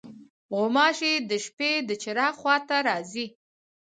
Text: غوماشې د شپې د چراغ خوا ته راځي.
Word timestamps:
غوماشې 0.55 1.13
د 1.29 1.31
شپې 1.45 1.71
د 1.89 1.91
چراغ 2.03 2.33
خوا 2.39 2.55
ته 2.67 2.77
راځي. 2.87 3.25